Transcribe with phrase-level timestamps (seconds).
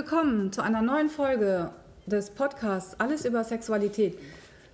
[0.00, 1.72] willkommen zu einer neuen Folge
[2.06, 4.18] des Podcasts Alles über Sexualität.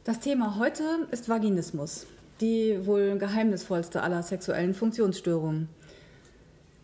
[0.05, 2.07] Das Thema heute ist Vaginismus,
[2.41, 5.69] die wohl geheimnisvollste aller sexuellen Funktionsstörungen.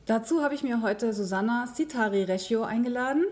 [0.07, 3.25] Dazu habe ich mir heute Susanna Sitari Recchio eingeladen.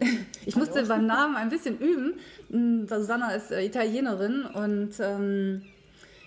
[0.44, 0.66] Ich Hallo.
[0.66, 2.14] musste beim Namen ein bisschen üben.
[2.48, 5.62] Mm, Susanna ist äh, Italienerin und ähm,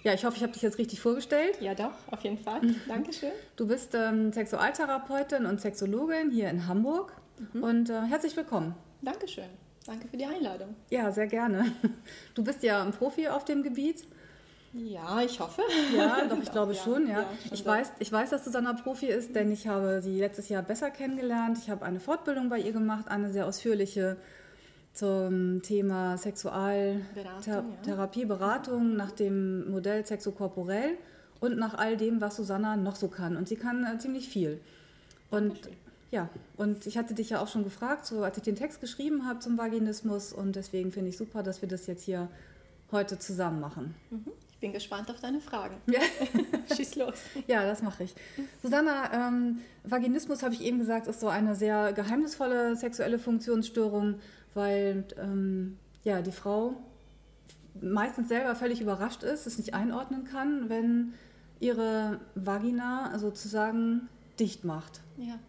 [0.04, 1.58] ja, ich hoffe, ich habe dich jetzt richtig vorgestellt.
[1.59, 2.62] Ja, doch, auf jeden Fall.
[2.88, 3.32] Dankeschön.
[3.58, 7.13] Du bist ähm, Sexualtherapeutin und Sexologin hier in Hamburg
[7.53, 7.63] mhm.
[7.63, 8.76] und äh, herzlich willkommen.
[9.02, 9.49] Dankeschön.
[9.85, 10.76] Danke für die Einladung.
[10.89, 11.72] Ja, sehr gerne.
[12.35, 14.05] Du bist ja ein Profi auf dem Gebiet.
[14.73, 15.63] Ja, ich hoffe.
[15.95, 17.22] Ja, doch, ich glaube ja, schon, ja.
[17.22, 20.49] ja schon ich, weiß, ich weiß, dass Susanna Profi ist, denn ich habe sie letztes
[20.49, 21.58] Jahr besser kennengelernt.
[21.58, 24.17] Ich habe eine Fortbildung bei ihr gemacht, eine sehr ausführliche
[24.94, 30.97] zum Thema Sexualtherapie, Beratung nach dem Modell Sexokorporell
[31.39, 33.36] und nach all dem, was Susanna noch so kann.
[33.36, 34.59] Und sie kann äh, ziemlich viel.
[35.30, 35.59] Und
[36.12, 39.26] ja, und ich hatte dich ja auch schon gefragt, so als ich den Text geschrieben
[39.26, 42.28] habe zum Vaginismus und deswegen finde ich super, dass wir das jetzt hier
[42.92, 43.95] heute zusammen machen.
[44.09, 44.31] Mhm.
[44.52, 45.78] Ich bin gespannt auf deine Fragen.
[45.88, 46.02] Ja.
[46.76, 47.16] Schieß los.
[47.48, 48.14] Ja, das mache ich.
[48.62, 54.20] Susanna, ähm, Vaginismus, habe ich eben gesagt, ist so eine sehr geheimnisvolle sexuelle Funktionsstörung,
[54.53, 56.75] weil ähm, ja, die Frau
[57.81, 61.14] meistens selber völlig überrascht ist, es nicht einordnen kann, wenn
[61.62, 64.09] ihre Vagina sozusagen
[64.40, 65.00] dicht macht.
[65.18, 65.40] Ja.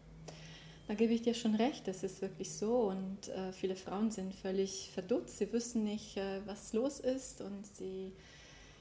[0.92, 2.80] Da gebe ich dir schon recht, das ist wirklich so.
[2.80, 7.66] Und äh, viele Frauen sind völlig verdutzt, sie wissen nicht, äh, was los ist und
[7.66, 8.12] sie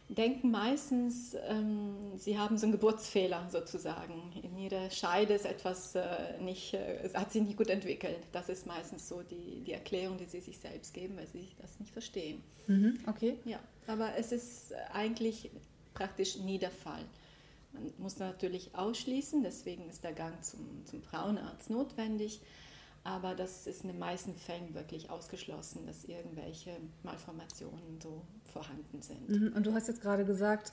[0.09, 4.13] denken meistens, ähm, sie haben so einen Geburtsfehler sozusagen.
[4.43, 8.19] In ihrer Scheide ist etwas äh, nicht, äh, hat sich nicht gut entwickelt.
[8.33, 11.79] Das ist meistens so die, die Erklärung, die sie sich selbst geben, weil sie das
[11.79, 12.43] nicht verstehen.
[12.67, 13.37] Mhm, okay.
[13.45, 15.49] Ja, aber es ist eigentlich
[15.93, 17.05] praktisch nie der Fall.
[17.73, 22.41] Man muss natürlich ausschließen, deswegen ist der Gang zum, zum Frauenarzt notwendig.
[23.03, 26.71] Aber das ist in den meisten Fällen wirklich ausgeschlossen, dass irgendwelche
[27.03, 29.27] Malformationen so vorhanden sind.
[29.29, 29.53] Mhm.
[29.55, 30.71] Und du hast jetzt gerade gesagt,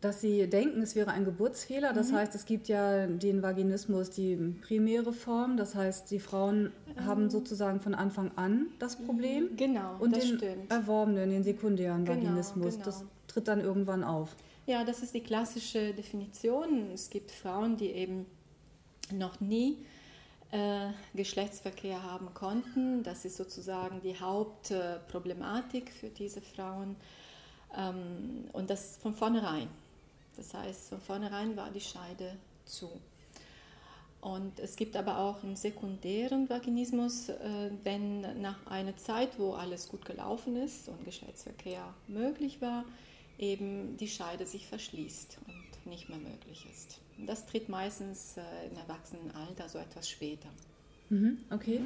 [0.00, 1.92] dass sie denken, es wäre ein Geburtsfehler.
[1.92, 2.16] Das mhm.
[2.16, 5.58] heißt, es gibt ja den Vaginismus, die primäre Form.
[5.58, 7.04] Das heißt, die Frauen ähm.
[7.04, 9.56] haben sozusagen von Anfang an das Problem.
[9.56, 10.70] Genau, und den stimmt.
[10.70, 12.74] erworbenen, den sekundären genau, Vaginismus.
[12.74, 12.84] Genau.
[12.86, 14.34] Das tritt dann irgendwann auf.
[14.70, 16.92] Ja, das ist die klassische Definition.
[16.92, 18.24] Es gibt Frauen, die eben
[19.10, 19.78] noch nie
[20.52, 23.02] äh, Geschlechtsverkehr haben konnten.
[23.02, 26.94] Das ist sozusagen die Hauptproblematik für diese Frauen.
[27.76, 29.66] Ähm, und das von vornherein.
[30.36, 32.92] Das heißt, von vornherein war die Scheide zu.
[34.20, 39.88] Und es gibt aber auch einen sekundären Vaginismus, äh, wenn nach einer Zeit, wo alles
[39.88, 42.84] gut gelaufen ist und Geschlechtsverkehr möglich war,
[43.40, 47.00] eben die Scheide sich verschließt und nicht mehr möglich ist.
[47.26, 48.40] Das tritt meistens äh,
[48.70, 50.48] im Erwachsenenalter, so etwas später.
[51.08, 51.80] Mhm, okay.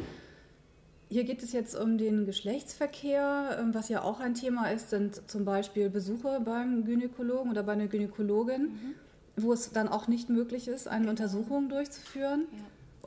[1.08, 3.58] Hier geht es jetzt um den Geschlechtsverkehr.
[3.60, 7.72] Ähm, was ja auch ein Thema ist, sind zum Beispiel Besuche beim Gynäkologen oder bei
[7.72, 8.94] einer Gynäkologin, mhm.
[9.36, 11.10] wo es dann auch nicht möglich ist, eine genau.
[11.10, 12.46] Untersuchung durchzuführen.
[12.52, 12.58] Ja.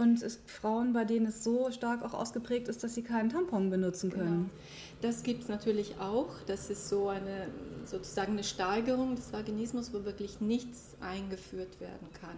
[0.03, 3.71] Und es Frauen, bei denen es so stark auch ausgeprägt ist, dass sie keinen Tampon
[3.71, 4.49] benutzen können.
[4.49, 4.49] Genau.
[5.01, 6.29] Das gibt es natürlich auch.
[6.45, 7.47] Das ist so eine
[7.87, 12.37] sozusagen eine Steigerung des Vaginismus, wo wirklich nichts eingeführt werden kann.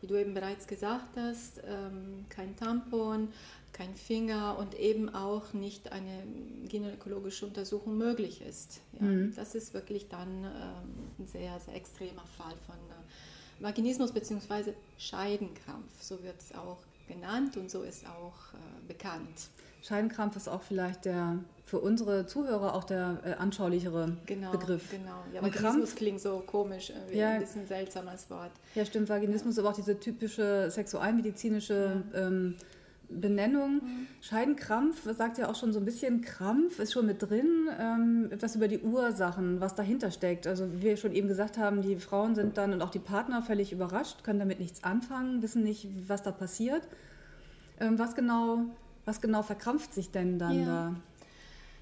[0.00, 3.28] Wie du eben bereits gesagt hast, ähm, kein Tampon,
[3.72, 6.24] kein Finger und eben auch nicht eine
[6.68, 8.80] gynäkologische Untersuchung möglich ist.
[8.98, 9.34] Ja, mhm.
[9.36, 14.72] Das ist wirklich dann ähm, ein sehr, sehr extremer Fall von äh, Vaginismus bzw.
[14.98, 19.48] Scheidenkrampf, so wird es auch genannt und so ist auch äh, bekannt.
[19.82, 21.38] Scheidenkrampf ist auch vielleicht der
[21.70, 24.90] für unsere Zuhörer auch der äh, anschaulichere genau, Begriff.
[24.90, 28.50] Genau, ja, Vaginismus klingt so komisch, ja, ein bisschen seltsam als Wort.
[28.74, 29.62] Ja, stimmt, Vaginismus, ja.
[29.62, 32.26] aber auch diese typische sexualmedizinische ja.
[32.26, 32.56] ähm,
[33.08, 33.74] Benennung.
[33.74, 34.06] Mhm.
[34.20, 37.68] Scheidenkrampf sagt ja auch schon so ein bisschen Krampf, ist schon mit drin.
[37.78, 40.48] Ähm, etwas über die Ursachen, was dahinter steckt.
[40.48, 43.42] Also wie wir schon eben gesagt haben, die Frauen sind dann und auch die Partner
[43.42, 46.82] völlig überrascht, können damit nichts anfangen, wissen nicht, was da passiert.
[47.78, 48.66] Ähm, was genau
[49.10, 50.66] was genau verkrampft sich denn dann ja.
[50.66, 50.96] da?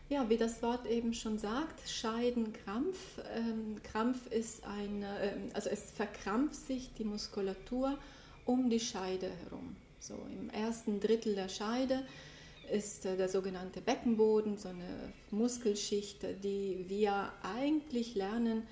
[0.09, 3.19] Ja, wie das Wort eben schon sagt, Scheidenkrampf.
[3.37, 7.99] Ähm, Krampf ist ein, äh, also es verkrampft sich die Muskulatur
[8.47, 9.77] um die Scheide herum.
[10.01, 12.03] So im ersten Drittel der Scheide
[12.73, 18.63] ist äh, der sogenannte Beckenboden, so eine Muskelschicht, die wir eigentlich lernen,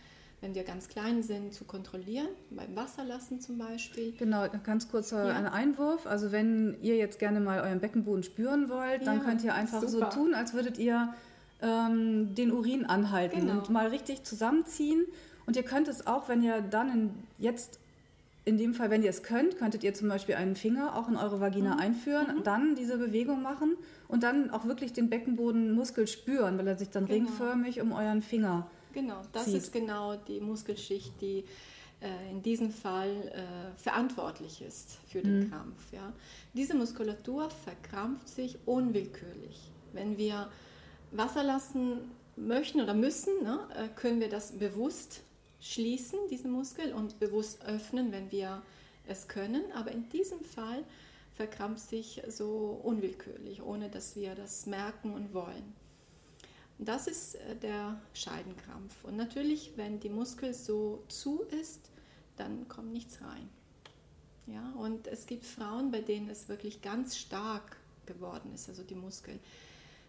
[0.41, 4.12] wenn wir ganz klein sind, zu kontrollieren, beim Wasserlassen zum Beispiel.
[4.19, 5.50] Genau, ganz kurzer ja.
[5.50, 6.06] Einwurf.
[6.06, 9.83] Also wenn ihr jetzt gerne mal euren Beckenboden spüren wollt, dann ja, könnt ihr einfach
[9.83, 10.11] super.
[10.12, 11.15] so tun, als würdet ihr
[11.62, 13.59] ähm, den Urin anhalten genau.
[13.59, 15.05] und mal richtig zusammenziehen.
[15.47, 17.79] Und ihr könnt es auch, wenn ihr dann in, jetzt
[18.44, 21.17] in dem Fall, wenn ihr es könnt, könntet ihr zum Beispiel einen Finger auch in
[21.17, 21.81] eure Vagina mhm.
[21.81, 22.43] einführen, mhm.
[22.44, 27.06] dann diese Bewegung machen und dann auch wirklich den Beckenbodenmuskel spüren, weil er sich dann
[27.06, 27.27] genau.
[27.27, 29.56] ringförmig um euren Finger Genau, das zieht.
[29.56, 31.44] ist genau die Muskelschicht, die
[32.00, 35.50] äh, in diesem Fall äh, verantwortlich ist für den mhm.
[35.50, 35.93] Krampf.
[35.93, 36.14] Ja.
[36.54, 39.70] Diese Muskulatur verkrampft sich unwillkürlich.
[39.93, 40.50] Wenn wir
[41.10, 45.20] Wasser lassen möchten oder müssen, ne, äh, können wir das bewusst
[45.60, 48.62] schließen, diesen Muskel, und bewusst öffnen, wenn wir
[49.06, 49.62] es können.
[49.75, 50.84] Aber in diesem Fall
[51.34, 55.75] verkrampft sich so unwillkürlich, ohne dass wir das merken und wollen.
[56.78, 59.05] Das ist äh, der Scheidenkrampf.
[59.05, 61.90] Und natürlich, wenn die Muskel so zu ist,
[62.37, 63.49] dann kommt nichts rein.
[64.46, 68.94] Ja, und es gibt Frauen, bei denen es wirklich ganz stark geworden ist, also die
[68.94, 69.40] Muskeln.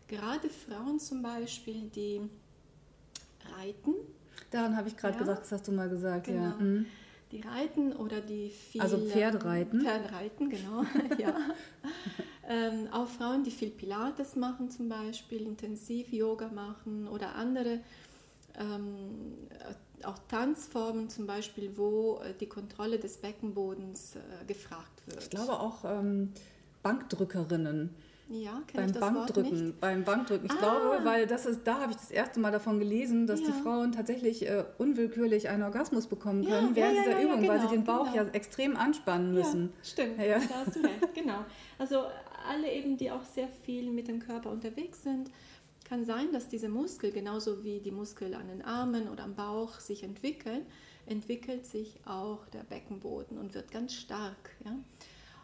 [0.08, 2.22] Gerade Frauen zum Beispiel, die
[3.58, 3.94] reiten.
[4.52, 6.44] Daran habe ich gerade ja, gesagt, das hast du mal gesagt, genau.
[6.44, 6.56] ja.
[6.58, 6.86] Mhm.
[7.32, 8.80] Die reiten oder die viel.
[8.80, 9.82] Also Pferdreiten.
[9.82, 10.84] Pferdreiten, genau,
[11.18, 11.36] ja.
[12.48, 17.80] Ähm, auch Frauen, die viel Pilates machen zum Beispiel, intensiv Yoga machen oder andere
[18.58, 19.34] ähm,
[20.04, 25.24] auch Tanzformen zum Beispiel, wo äh, die Kontrolle des Beckenbodens äh, gefragt wird.
[25.24, 26.32] Ich glaube auch ähm,
[26.84, 27.94] Bankdrückerinnen.
[28.30, 30.48] Ja, beim Bankdrücken, beim Bankdrücken.
[30.48, 30.58] Ich ah.
[30.58, 33.48] glaube, weil das ist, da habe ich das erste Mal davon gelesen, dass ja.
[33.48, 37.54] die Frauen tatsächlich äh, unwillkürlich einen Orgasmus bekommen können ja, während ja, dieser Übung, genau,
[37.54, 38.26] weil sie genau, den Bauch genau.
[38.26, 39.72] ja extrem anspannen müssen.
[39.82, 40.24] stimmt, da
[40.66, 41.46] hast du recht, genau.
[41.78, 42.04] Also
[42.48, 45.32] alle eben, die auch sehr viel mit dem Körper unterwegs sind,
[45.84, 49.80] kann sein, dass diese Muskel, genauso wie die Muskel an den Armen oder am Bauch
[49.80, 50.66] sich entwickeln,
[51.06, 54.52] entwickelt sich auch der Beckenboden und wird ganz stark.
[54.66, 54.78] Ja?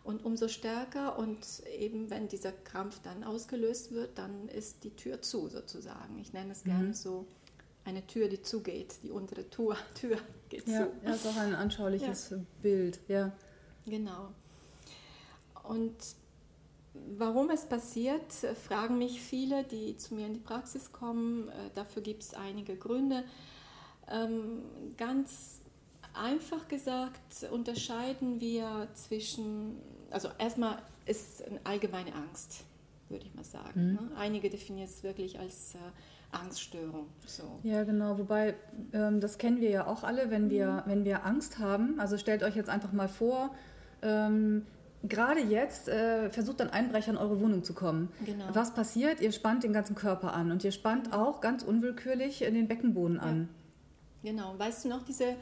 [0.04, 1.40] Und umso stärker und
[1.80, 6.20] eben wenn dieser Krampf dann ausgelöst wird, dann ist die Tür zu sozusagen.
[6.20, 6.70] Ich nenne es mhm.
[6.70, 7.26] gerne so
[7.86, 10.18] eine Tür, die zugeht, die untere Tür, Tür
[10.50, 10.92] geht ja, zu.
[11.06, 12.38] Ja, ist auch ein anschauliches ja.
[12.62, 13.32] Bild, ja.
[13.86, 14.30] Genau.
[15.64, 15.96] Und
[16.94, 18.32] warum es passiert,
[18.68, 21.50] fragen mich viele, die zu mir in die Praxis kommen.
[21.50, 23.24] Äh, dafür gibt es einige Gründe.
[24.10, 24.64] Ähm,
[24.98, 25.62] ganz
[26.14, 29.78] einfach gesagt unterscheiden wir zwischen
[30.14, 32.64] also erstmal ist eine allgemeine Angst,
[33.10, 33.88] würde ich mal sagen.
[33.90, 33.94] Mhm.
[33.94, 34.00] Ne?
[34.16, 35.78] Einige definieren es wirklich als äh,
[36.32, 37.08] Angststörung.
[37.26, 37.60] So.
[37.64, 38.18] Ja, genau.
[38.18, 38.56] Wobei,
[38.94, 40.90] ähm, das kennen wir ja auch alle, wenn wir, mhm.
[40.90, 42.00] wenn wir Angst haben.
[42.00, 43.54] Also stellt euch jetzt einfach mal vor,
[44.02, 44.66] ähm,
[45.04, 48.10] gerade jetzt äh, versucht ein Einbrecher in eure Wohnung zu kommen.
[48.26, 48.46] Genau.
[48.54, 49.22] Was passiert?
[49.22, 53.50] Ihr spannt den ganzen Körper an und ihr spannt auch ganz unwillkürlich den Beckenboden an.
[54.24, 54.32] Ja.
[54.32, 54.58] Genau.
[54.58, 55.36] Weißt du noch diese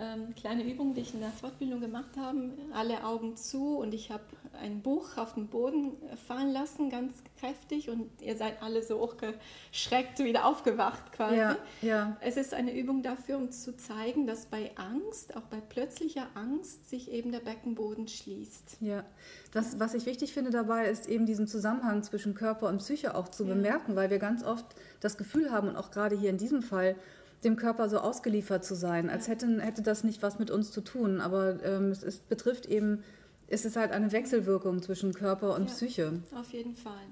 [0.00, 2.50] ähm, kleine Übung, die ich in der Fortbildung gemacht habe.
[2.72, 4.24] Alle Augen zu und ich habe
[4.60, 5.92] ein Buch auf den Boden
[6.26, 11.36] fallen lassen, ganz kräftig und ihr seid alle so hochgeschreckt, wieder aufgewacht quasi.
[11.36, 12.16] Ja, ja.
[12.20, 16.88] Es ist eine Übung dafür, um zu zeigen, dass bei Angst, auch bei plötzlicher Angst,
[16.88, 18.78] sich eben der Beckenboden schließt.
[18.80, 19.04] Ja,
[19.52, 23.28] das, was ich wichtig finde dabei, ist eben diesen Zusammenhang zwischen Körper und Psyche auch
[23.28, 23.54] zu ja.
[23.54, 24.66] bemerken, weil wir ganz oft
[25.00, 26.96] das Gefühl haben und auch gerade hier in diesem Fall,
[27.44, 30.82] dem Körper so ausgeliefert zu sein, als hätte, hätte das nicht was mit uns zu
[30.82, 31.20] tun.
[31.20, 33.02] Aber ähm, es ist, betrifft eben,
[33.48, 36.22] es ist halt eine Wechselwirkung zwischen Körper und ja, Psyche.
[36.34, 37.06] Auf jeden Fall.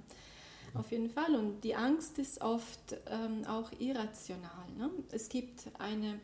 [0.75, 1.35] Auf jeden Fall.
[1.35, 4.67] Und die Angst ist oft ähm, auch irrational.
[4.77, 4.91] Ne?
[5.11, 6.21] Es gibt eine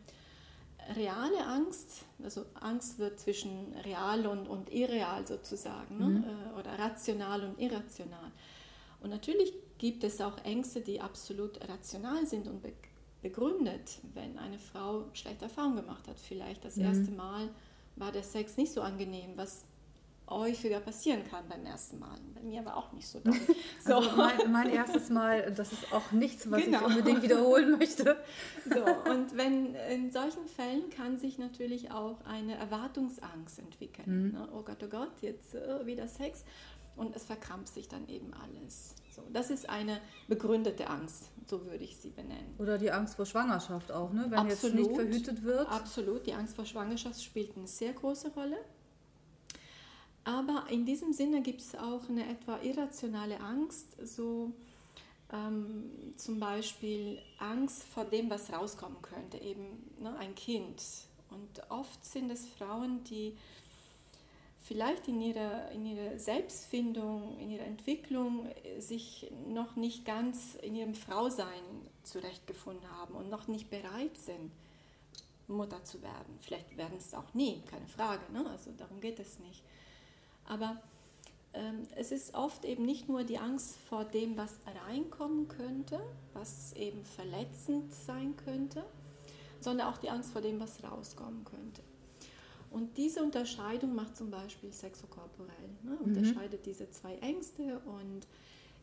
[0.96, 6.04] reale Angst, also Angst wird zwischen real und, und irreal sozusagen, ne?
[6.04, 6.24] mhm.
[6.24, 8.30] äh, oder rational und irrational.
[9.00, 12.62] Und natürlich gibt es auch Ängste, die absolut rational sind und
[13.24, 16.20] begründet, wenn eine Frau schlechte Erfahrungen gemacht hat.
[16.20, 16.84] Vielleicht das mhm.
[16.84, 17.48] erste Mal
[17.96, 19.64] war der Sex nicht so angenehm, was
[20.28, 22.18] häufiger passieren kann beim ersten Mal.
[22.34, 23.34] Bei mir war auch nicht so doll.
[23.84, 23.96] So.
[23.96, 26.80] Also mein, mein, erstes Mal, das ist auch nichts, was genau.
[26.80, 28.16] ich unbedingt wiederholen möchte.
[28.64, 34.28] So, und wenn in solchen Fällen kann sich natürlich auch eine Erwartungsangst entwickeln.
[34.28, 34.32] Mhm.
[34.32, 34.48] Ne?
[34.54, 36.44] Oh Gott, oh Gott, jetzt uh, wieder Sex.
[36.96, 38.94] Und es verkrampft sich dann eben alles.
[39.14, 42.54] So, das ist eine begründete Angst, so würde ich sie benennen.
[42.58, 44.26] Oder die Angst vor Schwangerschaft auch, ne?
[44.28, 44.78] wenn Absolut.
[44.78, 45.68] jetzt nicht verhütet wird.
[45.68, 48.56] Absolut, die Angst vor Schwangerschaft spielt eine sehr große Rolle.
[50.24, 54.52] Aber in diesem Sinne gibt es auch eine etwa irrationale Angst, so
[55.32, 60.82] ähm, zum Beispiel Angst vor dem, was rauskommen könnte, eben ne, ein Kind.
[61.30, 63.36] Und oft sind es Frauen, die
[64.64, 70.74] vielleicht in ihrer, in ihrer Selbstfindung, in ihrer Entwicklung äh, sich noch nicht ganz in
[70.74, 71.62] ihrem Frausein
[72.02, 74.50] zurechtgefunden haben und noch nicht bereit sind,
[75.46, 76.38] Mutter zu werden.
[76.40, 78.48] Vielleicht werden es auch nie, keine Frage, ne?
[78.50, 79.62] also darum geht es nicht.
[80.46, 80.80] Aber
[81.52, 84.56] ähm, es ist oft eben nicht nur die Angst vor dem, was
[84.86, 86.00] reinkommen könnte,
[86.32, 88.84] was eben verletzend sein könnte,
[89.60, 91.82] sondern auch die Angst vor dem, was rauskommen könnte.
[92.74, 95.92] Und diese Unterscheidung macht zum Beispiel sexokorporell, ne?
[95.92, 95.98] Mhm.
[95.98, 96.64] unterscheidet mhm.
[96.64, 98.26] diese zwei Ängste und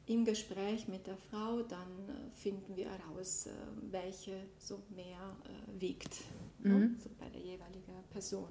[0.05, 3.51] im Gespräch mit der Frau dann äh, finden wir heraus, äh,
[3.91, 6.21] welche so mehr äh, wiegt
[6.59, 6.69] ne?
[6.69, 6.79] mhm.
[6.79, 6.95] ne?
[7.03, 8.47] so bei der jeweiligen Person.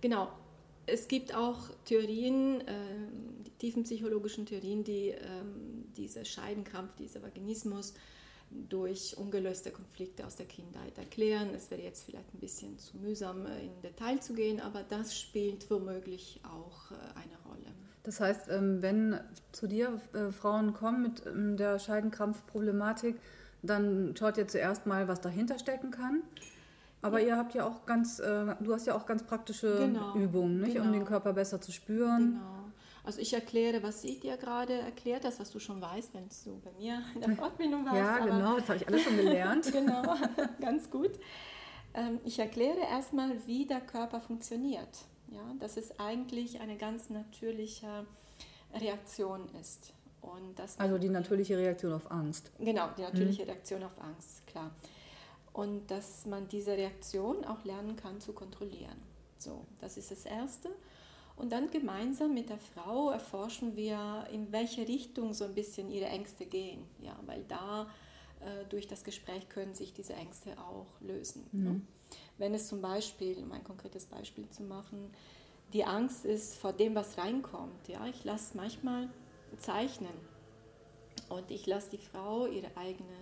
[0.00, 0.28] Genau,
[0.86, 2.74] es gibt auch Theorien, äh,
[3.44, 7.94] die tiefenpsychologischen Theorien, die ähm, diese Scheidenkrampf, dieser Vaginismus
[8.50, 11.50] durch ungelöste Konflikte aus der Kindheit erklären.
[11.54, 15.18] Es wäre jetzt vielleicht ein bisschen zu mühsam, äh, in Detail zu gehen, aber das
[15.18, 17.72] spielt womöglich auch äh, eine Rolle.
[18.02, 19.20] Das heißt, ähm, wenn
[19.52, 23.16] zu dir äh, Frauen kommen mit ähm, der Scheidenkrampfproblematik,
[23.62, 26.22] dann schaut ihr zuerst mal, was dahinter stecken kann.
[27.02, 27.28] Aber ja.
[27.28, 30.74] ihr habt ja auch ganz, du hast ja auch ganz praktische genau, Übungen, nicht?
[30.74, 30.86] Genau.
[30.86, 32.32] um den Körper besser zu spüren.
[32.32, 32.59] Genau.
[33.04, 36.60] Also ich erkläre, was ich dir gerade erklärt hast, was du schon weißt, wenn du
[36.60, 37.96] bei mir in der Fortbildung warst.
[37.96, 39.72] Ja, genau, das habe ich alles schon gelernt.
[39.72, 40.02] genau,
[40.60, 41.12] ganz gut.
[41.94, 45.06] Ähm, ich erkläre erstmal, wie der Körper funktioniert.
[45.32, 48.04] Ja, dass es eigentlich eine ganz natürliche
[48.74, 49.92] Reaktion ist.
[50.20, 52.50] Und dass also die natürliche Reaktion auf Angst.
[52.58, 53.50] Genau, die natürliche mhm.
[53.50, 54.70] Reaktion auf Angst, klar.
[55.52, 58.96] Und dass man diese Reaktion auch lernen kann zu kontrollieren.
[59.38, 60.70] So, das ist das Erste.
[61.36, 66.06] Und dann gemeinsam mit der Frau erforschen wir, in welche Richtung so ein bisschen ihre
[66.06, 66.84] Ängste gehen.
[67.00, 67.88] Ja, weil da
[68.40, 71.46] äh, durch das Gespräch können sich diese Ängste auch lösen.
[71.52, 71.64] Mhm.
[71.64, 71.80] Ne?
[72.38, 75.10] Wenn es zum Beispiel, um ein konkretes Beispiel zu machen,
[75.72, 77.88] die Angst ist vor dem, was reinkommt.
[77.88, 79.08] Ja, ich lasse manchmal
[79.58, 80.12] zeichnen
[81.28, 83.16] und ich lasse die Frau ihre eigene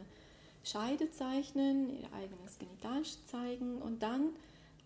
[0.65, 4.31] Scheide zeichnen, ihr eigenes Genital zeigen und dann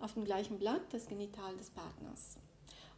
[0.00, 2.36] auf dem gleichen Blatt das Genital des Partners.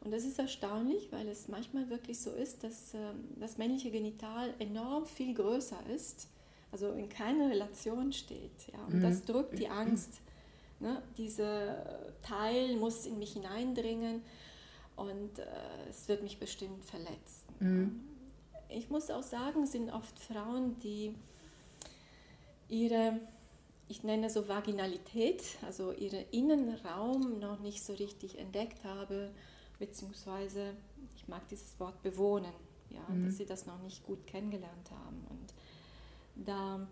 [0.05, 4.53] Und das ist erstaunlich, weil es manchmal wirklich so ist, dass ähm, das männliche Genital
[4.59, 6.29] enorm viel größer ist,
[6.71, 8.69] also in keiner Relation steht.
[8.71, 8.85] Ja?
[8.85, 9.03] Und mhm.
[9.03, 10.21] das drückt die Angst.
[10.79, 11.03] Ne?
[11.17, 14.21] Dieser Teil muss in mich hineindringen
[14.97, 15.45] und äh,
[15.89, 17.47] es wird mich bestimmt verletzen.
[17.61, 18.01] Mhm.
[18.69, 21.15] Ich muss auch sagen, es sind oft Frauen, die
[22.69, 23.21] ihre,
[23.89, 29.31] ich nenne so Vaginalität, also ihren Innenraum noch nicht so richtig entdeckt haben
[29.79, 30.75] beziehungsweise
[31.17, 32.53] ich mag dieses Wort bewohnen,
[32.91, 33.27] ja, mhm.
[33.27, 35.25] dass sie das noch nicht gut kennengelernt haben.
[35.31, 35.55] Und
[36.47, 36.87] da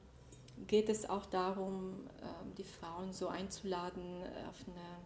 [0.66, 4.02] geht es auch darum, ähm, die Frauen so einzuladen,
[4.48, 4.98] auf eine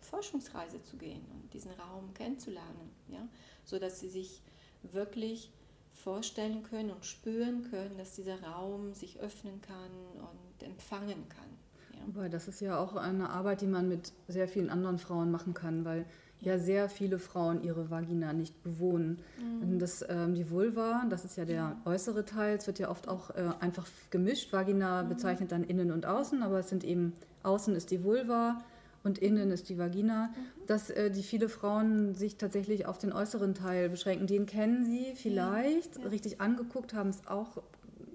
[0.00, 3.26] Forschungsreise zu gehen und diesen Raum kennenzulernen, ja,
[3.64, 4.42] sodass sie sich
[4.82, 5.50] wirklich
[5.92, 11.48] vorstellen können und spüren können, dass dieser Raum sich öffnen kann und empfangen kann.
[11.92, 12.06] Ja.
[12.06, 15.54] Wobei das ist ja auch eine Arbeit, die man mit sehr vielen anderen Frauen machen
[15.54, 16.06] kann, weil
[16.40, 19.18] ja sehr viele Frauen ihre Vagina nicht bewohnen.
[19.40, 19.78] Mhm.
[19.78, 23.30] Das, ähm, die Vulva, das ist ja der äußere Teil, es wird ja oft auch
[23.30, 24.52] äh, einfach gemischt.
[24.52, 25.08] Vagina mhm.
[25.08, 28.62] bezeichnet dann innen und außen, aber es sind eben außen ist die Vulva
[29.04, 30.66] und innen ist die Vagina, mhm.
[30.66, 34.26] dass äh, die viele Frauen sich tatsächlich auf den äußeren Teil beschränken.
[34.26, 36.08] Den kennen sie vielleicht, ja.
[36.08, 37.62] Richtig angeguckt haben es auch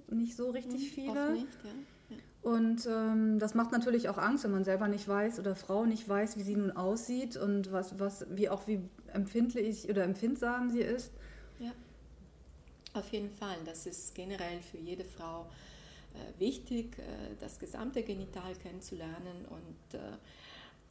[0.10, 0.94] nicht so richtig mhm.
[0.94, 1.22] viele.
[1.22, 1.72] Oft nicht, ja.
[2.44, 6.08] Und ähm, das macht natürlich auch Angst, wenn man selber nicht weiß oder Frau nicht
[6.08, 8.82] weiß, wie sie nun aussieht und was, was, wie auch wie
[9.14, 11.14] empfindlich oder empfindsam sie ist.
[11.60, 11.72] Ja,
[12.94, 13.56] auf jeden Fall.
[13.64, 15.46] Das ist generell für jede Frau
[16.14, 20.18] äh, wichtig, äh, das gesamte Genital kennenzulernen und äh,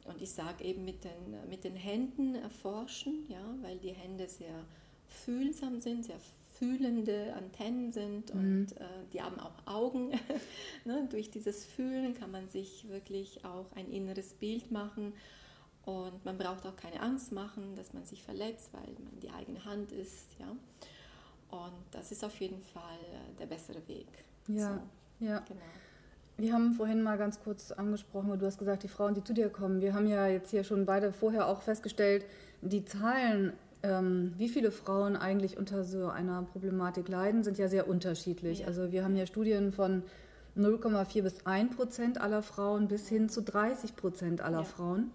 [0.05, 4.65] und ich sage eben mit den, mit den Händen erforschen, ja, weil die Hände sehr
[5.07, 6.19] fühlsam sind, sehr
[6.59, 8.39] fühlende Antennen sind mhm.
[8.39, 10.11] und äh, die haben auch Augen.
[10.85, 11.07] ne?
[11.09, 15.13] Durch dieses Fühlen kann man sich wirklich auch ein inneres Bild machen
[15.85, 19.63] und man braucht auch keine Angst machen, dass man sich verletzt, weil man die eigene
[19.65, 20.27] Hand ist.
[20.39, 20.47] Ja?
[21.49, 24.07] Und das ist auf jeden Fall äh, der bessere Weg.
[24.47, 24.81] Ja,
[25.19, 25.39] so, ja.
[25.39, 25.61] Genau.
[26.37, 29.49] Wir haben vorhin mal ganz kurz angesprochen, du hast gesagt, die Frauen, die zu dir
[29.49, 29.81] kommen.
[29.81, 32.25] Wir haben ja jetzt hier schon beide vorher auch festgestellt,
[32.61, 37.87] die Zahlen ähm, wie viele Frauen eigentlich unter so einer Problematik leiden, sind ja sehr
[37.87, 38.59] unterschiedlich.
[38.59, 38.67] Ja.
[38.67, 40.03] Also wir haben ja Studien von
[40.57, 44.63] 0,4 bis 1 Prozent aller Frauen bis hin zu 30 Prozent aller ja.
[44.63, 45.11] Frauen.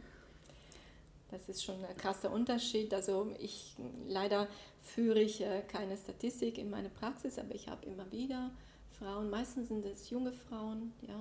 [1.30, 2.92] Das ist schon ein krasser Unterschied.
[2.92, 4.48] Also ich leider
[4.82, 8.50] führe ich äh, keine Statistik in meine Praxis, aber ich habe immer wieder
[8.98, 11.20] Frauen, meistens sind es junge Frauen, ja,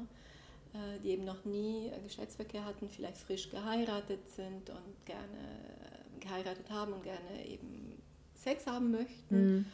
[0.74, 6.94] äh, die eben noch nie Geschlechtsverkehr hatten, vielleicht frisch geheiratet sind und gerne geheiratet haben
[6.94, 8.02] und gerne eben
[8.36, 9.56] Sex haben möchten.
[9.56, 9.66] Mhm.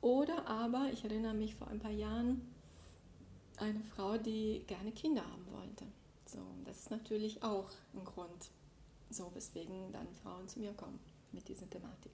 [0.00, 2.40] Oder aber, ich erinnere mich vor ein paar Jahren,
[3.56, 5.84] eine Frau, die gerne Kinder haben wollte.
[6.26, 8.50] So, das ist natürlich auch ein Grund,
[9.10, 11.00] so weswegen dann Frauen zu mir kommen
[11.32, 12.12] mit dieser Thematik.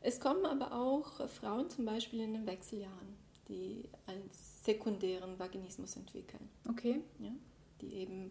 [0.00, 3.16] Es kommen aber auch Frauen zum Beispiel in den Wechseljahren,
[3.48, 6.48] die einen sekundären Vaginismus entwickeln.
[6.68, 7.00] Okay.
[7.18, 7.32] Ja,
[7.80, 8.30] die eben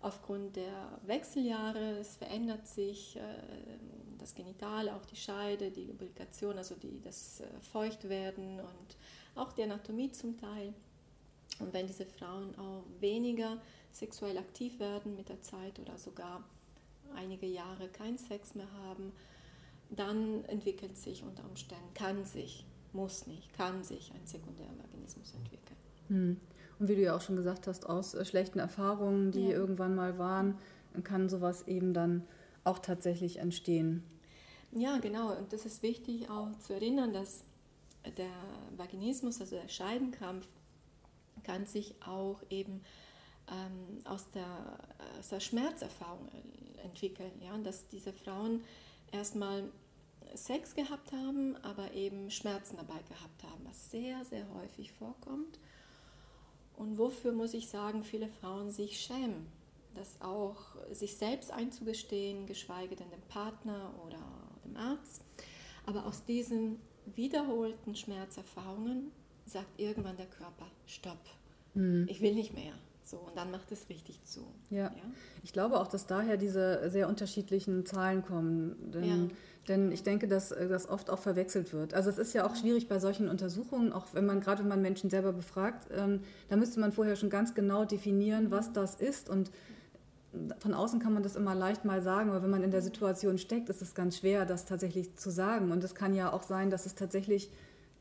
[0.00, 3.20] aufgrund der Wechseljahre, es verändert sich äh,
[4.18, 8.96] das Genital, auch die Scheide, die Lubrikation, also die, das äh, Feuchtwerden und
[9.34, 10.72] auch die Anatomie zum Teil.
[11.58, 13.60] Und wenn diese Frauen auch weniger
[13.92, 16.44] sexuell aktiv werden mit der Zeit oder sogar
[17.14, 19.12] einige Jahre keinen Sex mehr haben,
[19.90, 25.76] dann entwickelt sich unter Umständen, kann sich, muss nicht, kann sich ein sekundärer Vaginismus entwickeln.
[26.08, 26.40] Hm.
[26.78, 29.56] Und wie du ja auch schon gesagt hast, aus äh, schlechten Erfahrungen, die ja.
[29.56, 30.58] irgendwann mal waren,
[31.04, 32.24] kann sowas eben dann
[32.64, 34.02] auch tatsächlich entstehen.
[34.72, 35.34] Ja, genau.
[35.36, 37.44] Und das ist wichtig auch zu erinnern, dass
[38.16, 38.30] der
[38.76, 40.46] Vaginismus, also der Scheidenkrampf,
[41.44, 42.82] kann sich auch eben
[43.48, 44.78] ähm, aus, der,
[45.18, 46.28] aus der Schmerzerfahrung
[46.82, 47.32] entwickeln.
[47.40, 47.56] Ja?
[47.58, 48.64] Dass diese Frauen
[49.12, 49.64] erstmal
[50.34, 55.58] Sex gehabt haben, aber eben Schmerzen dabei gehabt haben, was sehr, sehr häufig vorkommt.
[56.76, 59.46] Und wofür muss ich sagen, viele Frauen sich schämen,
[59.94, 60.56] das auch
[60.92, 64.18] sich selbst einzugestehen, geschweige denn dem Partner oder
[64.64, 65.22] dem Arzt.
[65.86, 66.78] Aber aus diesen
[67.14, 69.12] wiederholten Schmerzerfahrungen
[69.46, 71.24] sagt irgendwann der Körper, stopp,
[71.74, 72.06] hm.
[72.08, 72.74] ich will nicht mehr.
[73.06, 74.40] So, und dann macht es richtig zu.
[74.68, 74.86] Ja.
[74.86, 74.90] ja.
[75.44, 78.90] Ich glaube auch, dass daher diese sehr unterschiedlichen Zahlen kommen.
[78.90, 79.36] Denn, ja.
[79.68, 81.94] Denn ich denke, dass das oft auch verwechselt wird.
[81.94, 84.82] Also es ist ja auch schwierig bei solchen Untersuchungen, auch wenn man, gerade wenn man
[84.82, 89.28] Menschen selber befragt, ähm, da müsste man vorher schon ganz genau definieren, was das ist.
[89.28, 89.50] Und
[90.58, 93.38] von außen kann man das immer leicht mal sagen, aber wenn man in der Situation
[93.38, 95.72] steckt, ist es ganz schwer, das tatsächlich zu sagen.
[95.72, 97.50] Und es kann ja auch sein, dass es tatsächlich,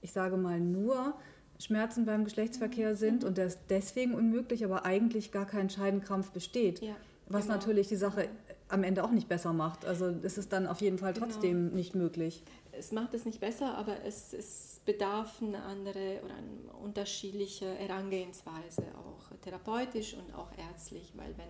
[0.01, 1.13] ich sage mal, nur
[1.59, 6.81] Schmerzen beim Geschlechtsverkehr sind und der ist deswegen unmöglich, aber eigentlich gar kein Scheidenkrampf besteht.
[6.81, 6.95] Ja,
[7.27, 7.55] was genau.
[7.55, 8.27] natürlich die Sache
[8.67, 9.85] am Ende auch nicht besser macht.
[9.85, 11.27] Also es ist dann auf jeden Fall genau.
[11.27, 11.75] trotzdem genau.
[11.75, 12.43] nicht möglich.
[12.71, 18.83] Es macht es nicht besser, aber es, es bedarf eine andere oder eine unterschiedliche Herangehensweise,
[18.95, 21.47] auch therapeutisch und auch ärztlich, weil wenn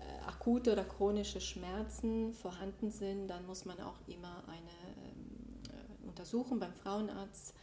[0.00, 6.08] äh, akute oder chronische Schmerzen vorhanden sind, dann muss man auch immer eine ähm, äh,
[6.08, 7.54] Untersuchung beim Frauenarzt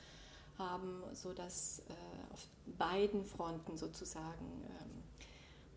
[0.57, 4.65] haben, sodass äh, auf beiden Fronten sozusagen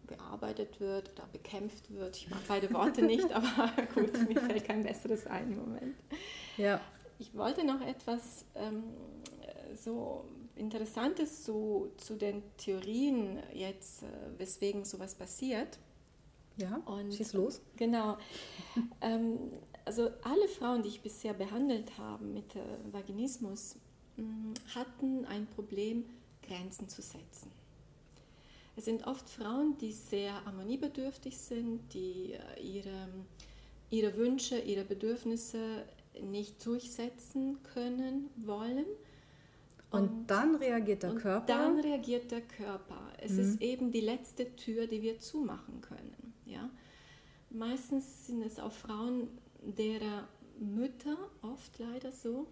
[0.06, 2.16] gearbeitet wird oder bekämpft wird.
[2.16, 5.96] Ich mag beide Worte nicht, aber gut, mir fällt kein besseres ein im Moment.
[6.56, 6.80] Ja.
[7.18, 8.84] Ich wollte noch etwas ähm,
[9.74, 10.24] so
[10.56, 14.06] Interessantes zu, zu den Theorien jetzt, äh,
[14.38, 15.78] weswegen sowas passiert.
[16.56, 17.60] Ja, und, schieß los.
[17.76, 18.16] Genau.
[19.00, 19.38] ähm,
[19.84, 22.60] also alle Frauen, die ich bisher behandelt habe mit äh,
[22.92, 23.76] Vaginismus,
[24.16, 26.04] Mm, hatten ein Problem,
[26.42, 27.50] Grenzen zu setzen.
[28.76, 33.08] Es sind oft Frauen, die sehr harmoniebedürftig sind, die äh, ihre,
[33.90, 35.84] ihre Wünsche, ihre Bedürfnisse
[36.20, 38.86] nicht durchsetzen können, wollen.
[39.90, 41.46] Und, und dann reagiert der und Körper.
[41.46, 43.00] Dann reagiert der Körper.
[43.18, 43.40] Es mhm.
[43.40, 46.34] ist eben die letzte Tür, die wir zumachen können.
[46.46, 46.68] Ja?
[47.50, 49.28] Meistens sind es auch Frauen,
[49.62, 50.24] deren
[50.58, 52.46] Mütter, oft leider so,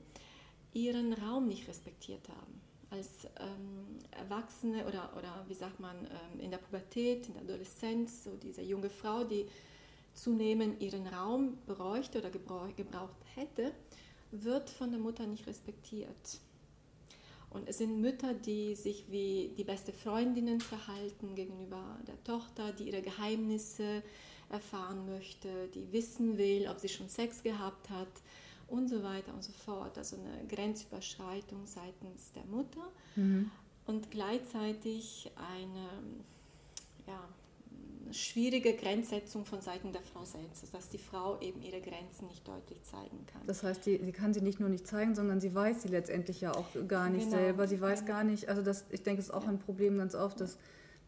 [0.73, 2.62] ihren Raum nicht respektiert haben.
[2.92, 3.09] Als
[3.40, 8.37] ähm, Erwachsene oder, oder wie sagt man, ähm, in der Pubertät, in der Adoleszenz, so
[8.37, 9.46] diese junge Frau, die
[10.12, 13.72] zunehmend ihren Raum bräuchte oder gebraucht hätte,
[14.31, 16.40] wird von der Mutter nicht respektiert.
[17.48, 22.85] Und es sind Mütter, die sich wie die beste Freundinnen verhalten gegenüber der Tochter, die
[22.85, 24.02] ihre Geheimnisse
[24.50, 28.09] erfahren möchte, die wissen will, ob sie schon Sex gehabt hat,
[28.73, 29.99] und so weiter und so fort.
[29.99, 33.51] Also eine Grenzüberschreitung seitens der Mutter mhm.
[33.87, 35.89] und gleichzeitig eine,
[37.07, 37.23] ja,
[38.13, 42.83] schwierige Grenzsetzung von Seiten der Frau selbst, dass die Frau eben ihre Grenzen nicht deutlich
[42.83, 43.43] zeigen kann.
[43.47, 46.41] Das heißt, die, sie kann sie nicht nur nicht zeigen, sondern sie weiß sie letztendlich
[46.41, 47.37] ja auch gar nicht genau.
[47.37, 47.69] selber.
[47.69, 49.51] Sie weiß gar nicht, also das, ich denke, es ist auch ja.
[49.51, 50.59] ein Problem ganz oft, dass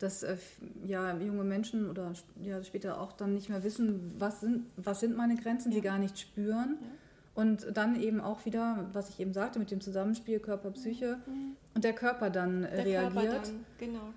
[0.00, 0.36] dass äh,
[0.84, 5.16] ja, junge Menschen oder ja, später auch dann nicht mehr wissen, was sind, was sind
[5.16, 5.76] meine Grenzen, ja.
[5.76, 6.78] sie gar nicht spüren.
[6.80, 6.88] Ja.
[7.34, 11.56] Und dann eben auch wieder, was ich eben sagte, mit dem Zusammenspiel Körper-Psyche mhm.
[11.74, 13.12] und der Körper dann der reagiert.
[13.12, 14.12] Körper dann, genau.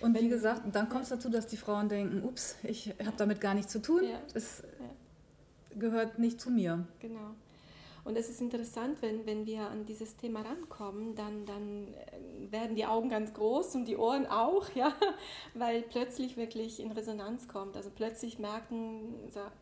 [0.00, 3.16] Und Wenn, wie gesagt, dann kommt es dazu, dass die Frauen denken, ups, ich habe
[3.16, 4.02] damit gar nichts zu tun,
[4.34, 5.78] es ja.
[5.78, 6.86] gehört nicht zu mir.
[7.00, 7.34] Genau.
[8.04, 12.74] Und es ist interessant, wenn, wenn wir an dieses Thema rankommen, dann, dann äh, werden
[12.74, 14.92] die Augen ganz groß und die Ohren auch, ja,
[15.54, 17.76] weil plötzlich wirklich in Resonanz kommt.
[17.76, 19.14] Also plötzlich merken,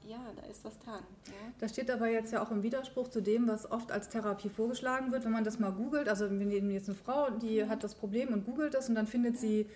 [0.07, 1.03] ja, da ist was dran.
[1.27, 1.53] Ja.
[1.59, 5.12] Das steht aber jetzt ja auch im Widerspruch zu dem, was oft als Therapie vorgeschlagen
[5.12, 6.09] wird, wenn man das mal googelt.
[6.09, 7.68] Also wir nehmen jetzt eine Frau, die mhm.
[7.68, 9.66] hat das Problem und googelt das und dann findet sie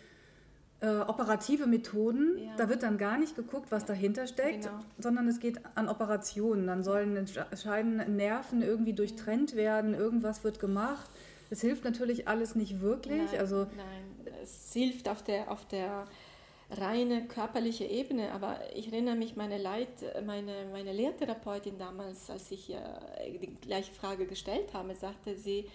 [0.83, 2.39] äh, operative Methoden.
[2.39, 2.57] Ja.
[2.57, 4.81] Da wird dann gar nicht geguckt, was dahinter steckt, genau.
[4.99, 6.67] sondern es geht an Operationen.
[6.67, 11.09] Dann sollen entscheidende Nerven irgendwie durchtrennt werden, irgendwas wird gemacht.
[11.51, 13.31] Es hilft natürlich alles nicht wirklich.
[13.31, 14.35] Nein, also, nein.
[14.43, 16.05] es hilft auf der, auf der
[16.71, 19.89] reine körperliche Ebene, aber ich erinnere mich, meine, Leit,
[20.25, 22.99] meine, meine Lehrtherapeutin damals, als ich ihr
[23.41, 25.69] die gleiche Frage gestellt habe, sagte sie,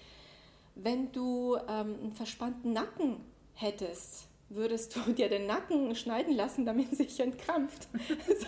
[0.76, 3.18] wenn du ähm, einen verspannten Nacken
[3.54, 7.88] hättest, würdest du dir den Nacken schneiden lassen, damit sich entkrampft.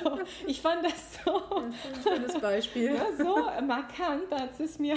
[0.02, 2.96] So, ich fand das so, das ist ein schönes Beispiel.
[2.96, 3.36] Ja, so
[3.66, 4.96] markant, das ist mir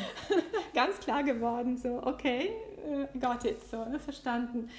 [0.74, 1.76] ganz klar geworden.
[1.76, 2.52] So, okay,
[2.86, 4.70] äh, got it, so, ne, verstanden.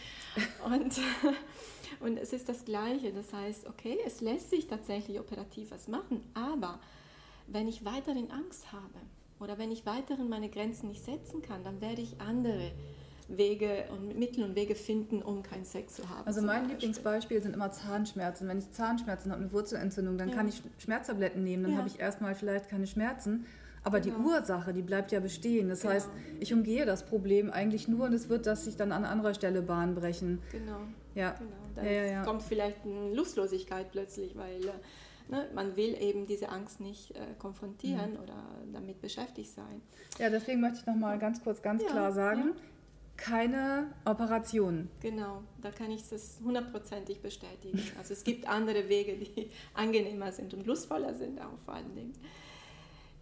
[0.66, 1.00] Und,
[2.00, 3.12] und es ist das Gleiche.
[3.12, 6.80] Das heißt, okay, es lässt sich tatsächlich operativ was machen, aber
[7.48, 9.00] wenn ich weiterhin Angst habe
[9.40, 12.72] oder wenn ich weiterhin meine Grenzen nicht setzen kann, dann werde ich andere
[13.30, 16.26] Wege und Mittel und Wege finden, um keinen Sex zu haben.
[16.26, 18.48] Also mein Lieblingsbeispiel sind immer Zahnschmerzen.
[18.48, 20.36] Wenn ich Zahnschmerzen habe, eine Wurzelentzündung, dann ja.
[20.36, 21.78] kann ich Schmerztabletten nehmen, dann ja.
[21.80, 23.46] habe ich erstmal vielleicht keine Schmerzen.
[23.84, 24.18] Aber genau.
[24.18, 25.70] die Ursache, die bleibt ja bestehen.
[25.70, 25.94] Das genau.
[25.94, 26.10] heißt,
[26.40, 29.62] ich umgehe das Problem eigentlich nur und es wird das sich dann an anderer Stelle
[29.62, 30.42] Bahn brechen.
[30.52, 30.80] Genau.
[31.16, 31.32] Ja.
[31.32, 31.52] genau.
[31.76, 34.72] Dann ja, kommt vielleicht eine Lustlosigkeit plötzlich, weil äh,
[35.30, 38.20] ne, man will eben diese Angst nicht äh, konfrontieren mhm.
[38.20, 38.36] oder
[38.72, 39.82] damit beschäftigt sein.
[40.18, 42.54] Ja, deswegen möchte ich nochmal ganz kurz, ganz klar sagen,
[43.24, 44.90] keine Operation.
[45.00, 47.82] Genau, da kann ich das hundertprozentig bestätigen.
[47.98, 52.14] Also es gibt andere Wege, die angenehmer sind und lustvoller sind auch vor allen Dingen.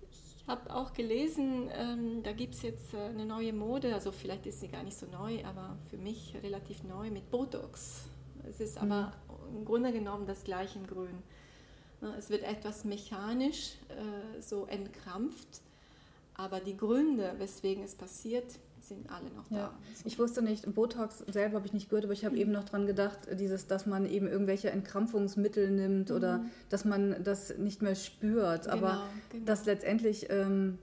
[0.09, 4.47] Ich habe auch gelesen, ähm, da gibt es jetzt äh, eine neue Mode, also vielleicht
[4.47, 8.05] ist sie gar nicht so neu, aber für mich relativ neu mit Botox.
[8.49, 9.13] Es ist aber
[9.51, 9.57] mhm.
[9.57, 11.21] im Grunde genommen das gleiche in Grün.
[12.17, 15.61] Es wird etwas mechanisch äh, so entkrampft,
[16.33, 18.55] aber die Gründe, weswegen es passiert,
[18.95, 19.55] sind alle noch da.
[19.55, 19.73] Ja.
[20.05, 22.41] Ich wusste nicht, Botox selber habe ich nicht gehört, aber ich habe mhm.
[22.41, 26.15] eben noch dran gedacht, dieses, dass man eben irgendwelche Entkrampfungsmittel nimmt mhm.
[26.15, 28.63] oder dass man das nicht mehr spürt.
[28.63, 29.45] Genau, aber genau.
[29.45, 30.77] das letztendlich ähm,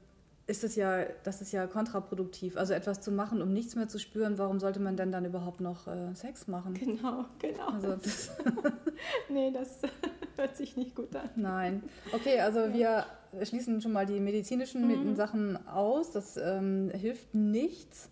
[0.49, 2.57] ist es ja, das ist ja kontraproduktiv.
[2.57, 5.61] Also etwas zu machen, um nichts mehr zu spüren, warum sollte man denn dann überhaupt
[5.61, 6.73] noch äh, Sex machen?
[6.73, 7.69] Genau, genau.
[7.69, 8.31] Also das
[9.29, 9.81] nee, das
[10.37, 11.29] hört sich nicht gut an.
[11.37, 11.83] Nein.
[12.13, 13.07] Okay, also ja.
[13.33, 15.17] wir schließen schon mal die medizinischen mhm.
[15.17, 16.13] Sachen aus.
[16.13, 18.09] Das ähm, hilft nichts.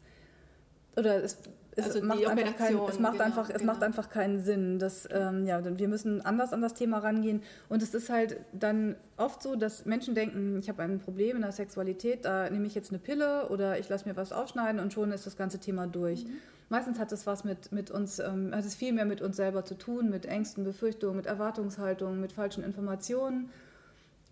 [0.95, 1.39] Oder es
[1.77, 3.73] es, also macht einfach, kein, es, macht, genau, einfach, es genau.
[3.73, 4.79] macht einfach keinen Sinn.
[4.79, 7.43] Dass, ähm, ja, wir müssen anders an das Thema rangehen.
[7.69, 11.43] Und es ist halt dann oft so, dass Menschen denken, ich habe ein Problem in
[11.43, 14.95] der Sexualität, da nehme ich jetzt eine Pille oder ich lasse mir was aufschneiden und
[14.95, 16.25] schon ist das ganze Thema durch.
[16.25, 16.39] Mhm.
[16.71, 19.65] Meistens hat es was mit, mit uns, ähm, hat es viel mehr mit uns selber
[19.65, 23.51] zu tun, mit Ängsten, Befürchtungen, mit Erwartungshaltungen, mit falschen Informationen.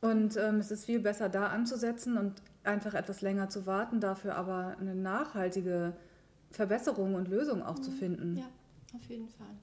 [0.00, 2.32] Und ähm, es ist viel besser, da anzusetzen und
[2.64, 5.92] einfach etwas länger zu warten, dafür aber eine nachhaltige
[6.54, 7.82] Verbesserung und Lösung auch mhm.
[7.82, 8.36] zu finden.
[8.36, 8.48] Ja,
[8.94, 9.54] auf jeden Fall.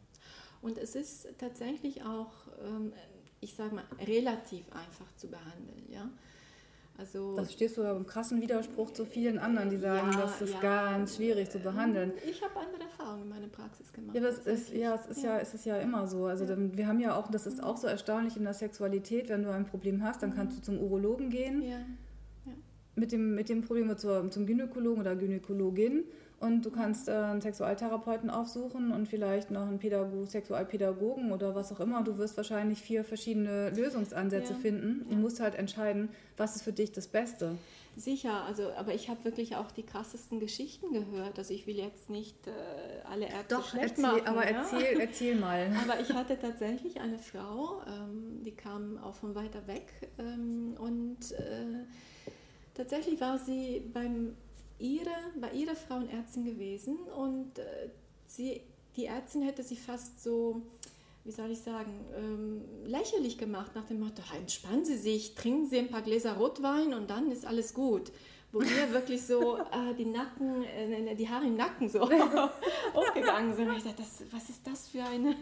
[0.62, 2.32] Und es ist tatsächlich auch,
[2.64, 2.94] ähm,
[3.40, 5.86] ich sage mal, relativ einfach zu behandeln.
[5.90, 6.10] Ja?
[6.98, 10.54] Also, das stehst du im krassen Widerspruch zu vielen anderen, die sagen, ja, das ist
[10.54, 12.14] ja, ganz schwierig zu behandeln.
[12.30, 14.16] Ich habe andere Erfahrungen in meiner Praxis gemacht.
[14.16, 15.36] Ja, das ist, ja, es ist ja.
[15.36, 16.26] ja, es ist ja immer so.
[16.26, 16.56] Also ja.
[16.58, 19.66] wir haben ja auch, das ist auch so erstaunlich in der Sexualität, wenn du ein
[19.66, 21.64] Problem hast, dann kannst du zum Urologen gehen.
[22.94, 26.04] Mit, dem, mit dem Problem zum, zum Gynäkologen oder Gynäkologin
[26.42, 31.72] und du kannst äh, einen Sexualtherapeuten aufsuchen und vielleicht noch einen Pädago Sexualpädagogen oder was
[31.72, 32.04] auch immer.
[32.04, 34.60] Du wirst wahrscheinlich vier verschiedene Lösungsansätze ja.
[34.60, 35.06] finden.
[35.08, 37.56] Du musst halt entscheiden, was ist für dich das Beste.
[37.96, 41.38] Sicher, also aber ich habe wirklich auch die krassesten Geschichten gehört.
[41.38, 42.52] Also ich will jetzt nicht äh,
[43.08, 44.28] alle Ärzte Doch, schlecht erzähl, machen.
[44.28, 44.58] aber ja?
[44.58, 45.72] erzähl, erzähl mal.
[45.84, 51.34] aber ich hatte tatsächlich eine Frau, ähm, die kam auch von weiter weg ähm, und
[51.34, 51.86] äh,
[52.74, 54.36] tatsächlich war sie beim
[54.82, 57.90] ihre, bei ihrer Frauenärztin gewesen und äh,
[58.26, 58.62] sie,
[58.96, 60.62] die Ärztin hätte sie fast so,
[61.24, 65.80] wie soll ich sagen, ähm, lächerlich gemacht nach dem Motto, entspannen Sie sich, trinken Sie
[65.80, 68.12] ein paar Gläser Rotwein und dann ist alles gut
[68.52, 72.02] wo mir wirklich so äh, die Nacken, äh, die Haare im Nacken so
[72.94, 73.72] hochgegangen sind.
[73.78, 75.36] ich dachte, das, was ist das für, eine,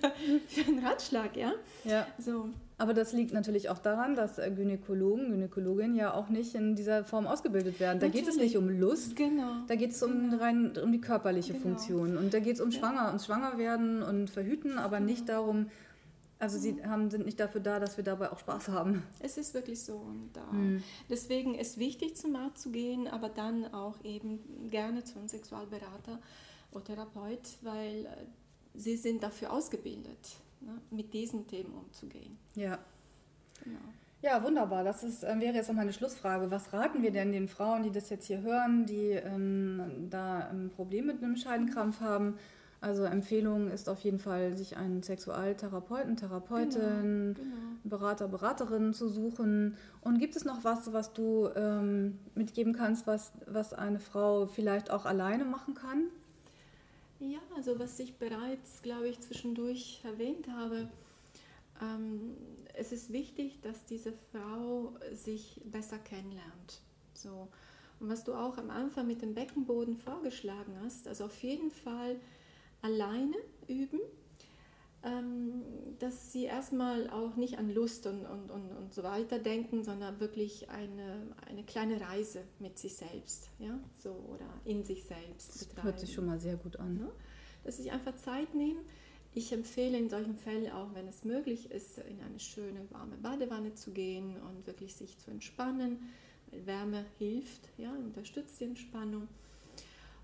[0.47, 1.53] für ein Ratschlag, ja?
[1.83, 2.07] Ja.
[2.17, 2.49] So.
[2.79, 7.03] Aber das liegt natürlich auch daran, dass äh, Gynäkologen, Gynäkologinnen ja auch nicht in dieser
[7.03, 7.99] Form ausgebildet werden.
[7.99, 8.25] Da natürlich.
[8.25, 9.63] geht es nicht um Lust, genau.
[9.67, 10.41] da geht es um, genau.
[10.41, 11.65] rein, um die körperliche genau.
[11.65, 12.15] Funktion.
[12.15, 13.07] Und da geht es um Schwanger, ja.
[13.07, 15.09] ums Schwangerwerden und Verhüten, aber genau.
[15.11, 15.69] nicht darum,
[16.39, 19.03] also sie haben, sind nicht dafür da, dass wir dabei auch Spaß haben.
[19.19, 19.97] Es ist wirklich so.
[19.97, 20.45] Und da.
[20.53, 20.81] Mhm.
[21.09, 24.39] Deswegen ist wichtig, zum Arzt zu gehen, aber dann auch eben
[24.69, 26.17] gerne zu einem Sexualberater
[26.71, 28.25] oder Therapeut, weil äh,
[28.73, 32.37] sie sind dafür ausgebildet, ne, mit diesen Themen umzugehen.
[32.55, 32.79] Ja.
[33.63, 33.79] Genau.
[34.21, 34.83] Ja, wunderbar.
[34.83, 36.51] Das ist, äh, wäre jetzt noch meine Schlussfrage.
[36.51, 40.69] Was raten wir denn den Frauen, die das jetzt hier hören, die ähm, da ein
[40.75, 42.35] Problem mit einem Scheidenkrampf haben?
[42.81, 47.75] Also Empfehlung ist auf jeden Fall, sich einen Sexualtherapeuten, Therapeutin, genau, genau.
[47.83, 49.75] Berater, Beraterin zu suchen.
[50.01, 54.91] Und gibt es noch was, was du ähm, mitgeben kannst, was, was eine Frau vielleicht
[54.91, 56.03] auch alleine machen kann?
[57.19, 60.89] Ja, also was ich bereits, glaube ich, zwischendurch erwähnt habe,
[61.81, 62.37] ähm,
[62.73, 66.81] es ist wichtig, dass diese Frau sich besser kennenlernt.
[67.13, 67.49] So.
[67.99, 72.15] Und was du auch am Anfang mit dem Beckenboden vorgeschlagen hast, also auf jeden Fall
[72.81, 73.35] alleine
[73.67, 73.99] üben,
[75.99, 80.19] dass sie erstmal auch nicht an Lust und, und, und, und so weiter denken, sondern
[80.19, 85.55] wirklich eine, eine kleine Reise mit sich selbst, ja, so oder in sich selbst.
[85.55, 85.87] Das betreiben.
[85.87, 87.09] hört sich schon mal sehr gut an.
[87.63, 88.79] Dass sie sich einfach Zeit nehmen.
[89.33, 93.75] Ich empfehle in solchen Fällen auch, wenn es möglich ist, in eine schöne warme Badewanne
[93.75, 96.09] zu gehen und wirklich sich zu entspannen.
[96.51, 99.27] Wärme hilft, ja, unterstützt die Entspannung.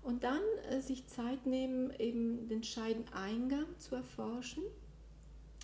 [0.06, 0.40] Und dann
[0.70, 4.62] äh, sich Zeit nehmen, eben den Scheideneingang zu erforschen.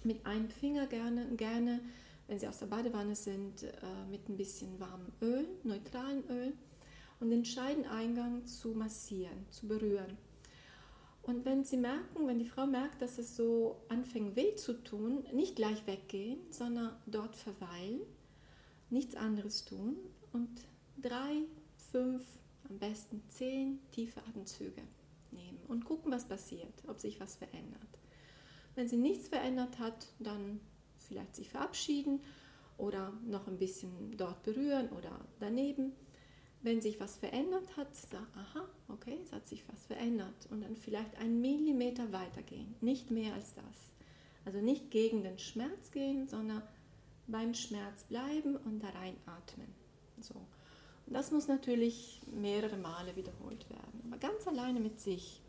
[0.03, 1.79] Mit einem Finger gerne, gerne
[2.27, 3.71] wenn Sie aus der Badewanne sind, äh,
[4.11, 6.55] mit ein bisschen warmem Öl, neutralem Öl.
[7.21, 10.19] Und den Scheideneingang zu massieren, zu berühren.
[11.23, 15.25] Und wenn Sie merken, wenn die Frau merkt, dass es so anfängt weh zu tun,
[15.33, 18.01] nicht gleich weggehen, sondern dort verweilen,
[18.91, 19.99] nichts anderes tun
[20.33, 20.51] und
[21.01, 21.43] drei,
[21.93, 22.23] fünf,
[22.73, 24.83] am besten zehn tiefe Atemzüge
[25.31, 27.99] nehmen und gucken, was passiert, ob sich was verändert.
[28.75, 30.61] Wenn sie nichts verändert hat, dann
[30.99, 32.21] vielleicht sich verabschieden
[32.79, 35.93] oder noch ein bisschen dort berühren oder daneben.
[36.63, 40.77] Wenn sich was verändert hat, sagen, aha, okay, es hat sich was verändert und dann
[40.77, 43.93] vielleicht einen Millimeter weitergehen, nicht mehr als das.
[44.45, 46.63] Also nicht gegen den Schmerz gehen, sondern
[47.27, 49.69] beim Schmerz bleiben und da reinatmen.
[50.21, 50.35] So.
[51.07, 55.41] Das muss natürlich mehrere Male wiederholt werden, aber ganz alleine mit sich.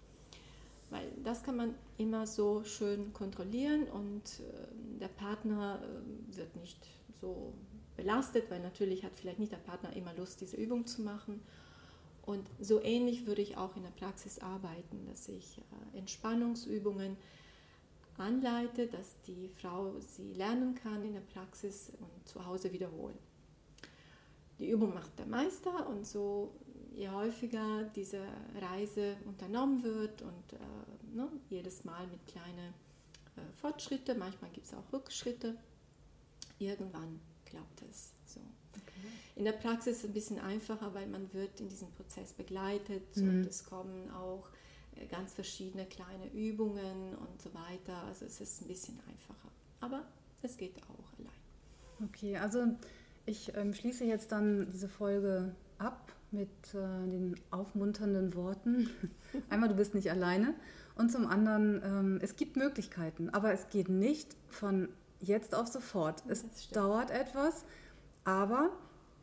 [0.90, 6.78] Weil das kann man immer so schön kontrollieren und äh, der Partner äh, wird nicht
[7.20, 7.54] so
[7.96, 11.42] belastet, weil natürlich hat vielleicht nicht der Partner immer Lust, diese Übung zu machen.
[12.26, 15.58] Und so ähnlich würde ich auch in der Praxis arbeiten, dass ich
[15.94, 17.18] äh, Entspannungsübungen
[18.18, 23.18] anleite, dass die Frau sie lernen kann in der Praxis und zu Hause wiederholen
[24.64, 26.56] die Übung macht der Meister und so
[26.96, 28.22] je häufiger diese
[28.62, 32.74] Reise unternommen wird und äh, ne, jedes Mal mit kleinen
[33.36, 35.58] äh, Fortschritte, manchmal gibt es auch Rückschritte,
[36.60, 38.40] irgendwann klappt es so.
[38.72, 39.08] Okay.
[39.36, 43.18] In der Praxis ist es ein bisschen einfacher, weil man wird in diesem Prozess begleitet
[43.18, 43.30] mhm.
[43.30, 44.48] und es kommen auch
[44.96, 48.02] äh, ganz verschiedene kleine Übungen und so weiter.
[48.04, 49.52] Also es ist ein bisschen einfacher.
[49.82, 50.06] Aber
[50.42, 52.10] es geht auch allein.
[52.10, 52.68] Okay, also
[53.26, 58.90] ich ähm, schließe jetzt dann diese Folge ab mit äh, den aufmunternden Worten.
[59.50, 60.54] Einmal, du bist nicht alleine.
[60.96, 66.24] Und zum anderen, ähm, es gibt Möglichkeiten, aber es geht nicht von jetzt auf sofort.
[66.28, 67.66] Es dauert etwas,
[68.26, 68.70] aber,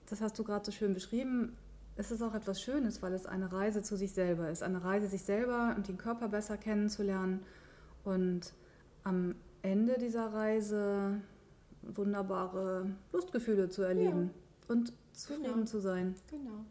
[0.08, 1.56] das hast du gerade so schön beschrieben,
[1.96, 4.62] es ist auch etwas Schönes, weil es eine Reise zu sich selber ist.
[4.62, 7.42] Eine Reise, sich selber und den Körper besser kennenzulernen.
[8.04, 8.54] Und
[9.04, 11.20] am Ende dieser Reise
[11.82, 14.74] wunderbare Lustgefühle zu erleben ja.
[14.74, 15.64] und zufrieden genau.
[15.66, 16.14] zu sein.
[16.30, 16.64] Genau,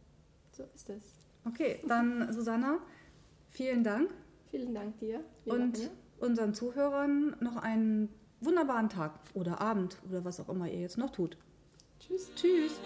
[0.51, 1.03] so ist es.
[1.45, 2.79] Okay, dann Susanna,
[3.49, 4.11] vielen Dank.
[4.51, 5.23] Vielen Dank dir.
[5.45, 5.89] Und Anja.
[6.19, 8.09] unseren Zuhörern noch einen
[8.41, 11.37] wunderbaren Tag oder Abend oder was auch immer ihr jetzt noch tut.
[11.99, 12.29] Tschüss.
[12.35, 12.79] Tschüss.